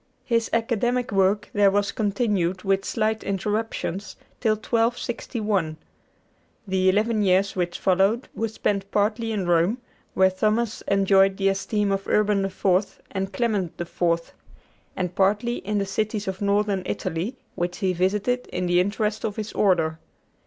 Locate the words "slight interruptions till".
2.85-4.53